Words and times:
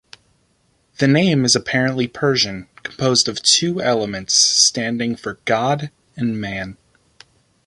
The 0.97 1.07
name 1.07 1.45
is 1.45 1.55
apparently 1.55 2.07
Persian, 2.07 2.67
composed 2.81 3.27
of 3.27 3.43
two 3.43 3.83
elements 3.83 4.33
standing 4.33 5.15
for 5.15 5.37
"god" 5.45 5.91
and 6.17 6.41
"man". 6.41 6.75